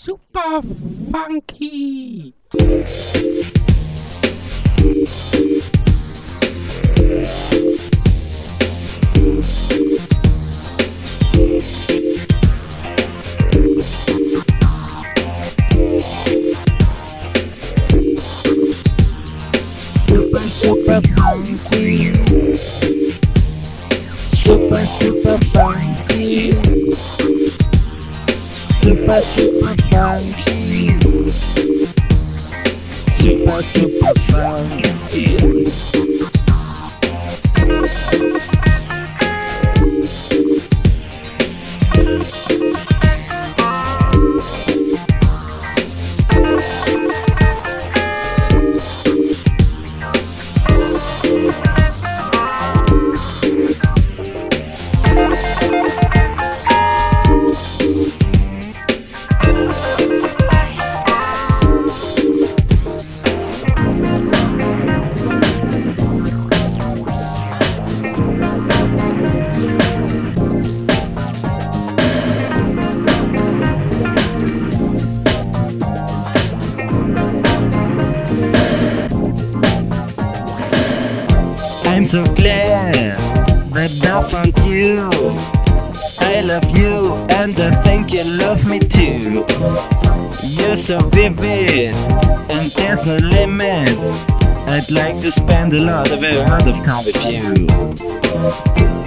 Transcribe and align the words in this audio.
super 0.00 0.62
funky. 1.12 2.32
super 20.06 20.40
super 20.48 21.00
funky 21.14 22.14
super 24.32 24.86
super 24.86 25.38
funky 25.52 27.39
super 28.82 29.20
super 29.20 29.74
funky 29.90 30.98
super 33.10 33.62
super 33.62 34.14
funky 34.30 35.00
so 82.10 82.24
glad 82.34 82.92
that 83.72 84.04
I 84.04 84.28
found 84.28 84.58
you. 84.66 85.08
I 86.18 86.40
love 86.40 86.76
you 86.76 87.14
and 87.38 87.56
I 87.56 87.70
think 87.82 88.12
you 88.12 88.24
love 88.24 88.66
me 88.68 88.80
too. 88.80 89.46
You're 90.42 90.76
so 90.76 90.98
vivid 91.10 91.94
and 92.50 92.68
there's 92.72 93.06
no 93.06 93.16
limit. 93.18 93.96
I'd 94.66 94.90
like 94.90 95.20
to 95.20 95.30
spend 95.30 95.72
a 95.72 95.78
lot 95.78 96.10
of 96.10 96.24
a 96.24 96.42
lot 96.48 96.66
of 96.66 96.82
time 96.82 97.04
with 97.04 97.24
you. 97.24 98.99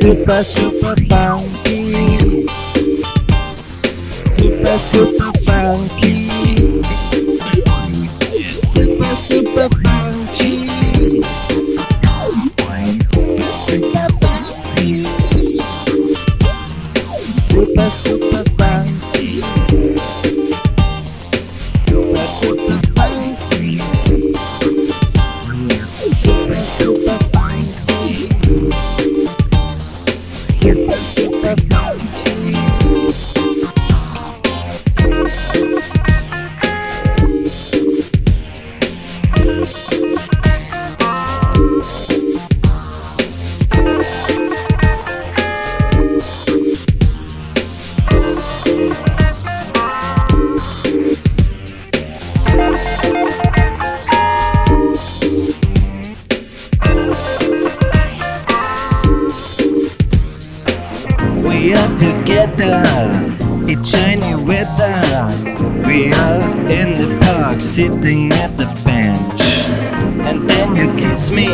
Super 0.00 0.44
super 0.44 0.44
super 0.44 0.94
funky. 1.08 2.46
Super 4.26 4.78
super 4.78 5.32
funky. 5.46 6.28
Super 8.66 9.14
super 9.16 9.68
funky 9.68 10.24
super 13.64 14.08
funky. 14.20 15.04
Super 17.48 17.90
super 17.90 18.44
funky 18.58 18.83
super 30.64 31.23
We 61.64 61.72
are 61.72 61.96
together, 61.96 62.82
it's 63.66 63.88
shiny 63.88 64.34
weather. 64.34 65.30
We 65.86 66.12
are 66.12 66.42
in 66.70 66.92
the 66.92 67.18
park, 67.22 67.62
sitting 67.62 68.30
at 68.32 68.58
the 68.58 68.66
bench. 68.84 69.40
And 70.28 70.46
then 70.46 70.76
you 70.76 70.94
kiss 71.02 71.30
me, 71.30 71.48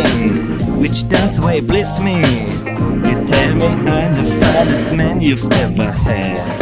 which 0.81 1.09
does 1.09 1.39
way 1.39 1.61
bliss 1.61 2.01
me. 2.01 2.17
You 2.17 3.25
tell 3.29 3.55
me 3.55 3.67
I'm 3.67 4.13
the 4.17 4.37
finest 4.43 4.91
man 4.97 5.21
you've 5.21 5.45
ever 5.53 5.93
had. 5.93 6.60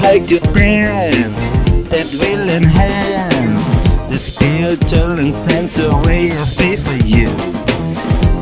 Like 0.00 0.26
to 0.28 0.38
dance 0.52 1.56
that 1.88 2.08
will 2.20 2.48
enhance 2.48 3.66
the 4.10 4.18
spiritual 4.18 5.18
and 5.18 5.34
sensual 5.34 6.00
way 6.02 6.30
I 6.32 6.44
feel 6.44 6.76
for 6.76 6.96
you. 7.06 7.30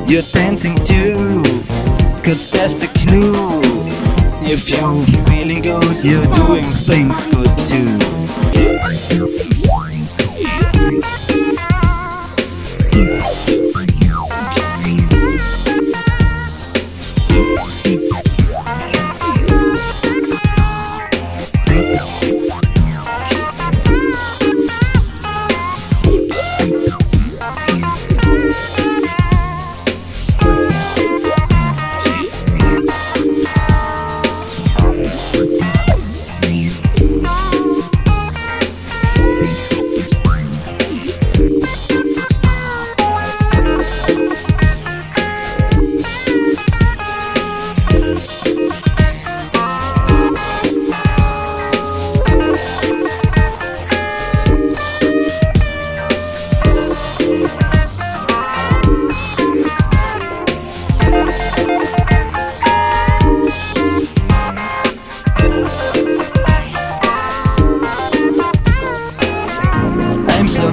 You're 0.06 0.22
dancing 0.33 0.77
too, 0.84 1.43
cause 2.25 2.50
that's 2.50 2.75
the 2.75 2.89
clue. 2.99 3.60
If 4.43 4.69
you're 4.69 5.03
feeling 5.27 5.62
good, 5.62 6.05
you're 6.05 6.27
doing 6.34 6.65
things 6.65 7.27
good 7.28 7.66
too. 7.66 8.00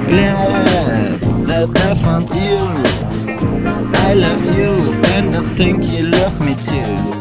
Glad 0.08 1.20
that 1.46 1.76
I 1.86 1.94
found 2.02 2.28
you. 2.30 2.58
I 4.08 4.14
love 4.14 4.44
you 4.56 4.72
and 5.14 5.34
I 5.34 5.42
think 5.56 5.84
you 5.84 6.06
love 6.06 6.40
me 6.40 6.54
too. 6.64 7.17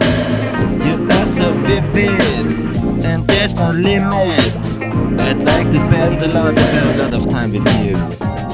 Vivid, 1.46 3.06
and 3.06 3.28
there's 3.28 3.54
no 3.56 3.72
limit. 3.72 4.54
I'd 5.20 5.38
like 5.44 5.70
to 5.70 5.80
spend 5.80 6.24
a 6.24 6.28
lot, 6.34 6.58
a 6.58 6.98
lot 6.98 7.14
of 7.14 7.30
time 7.30 7.52
with 7.52 7.68
you. 7.86 8.47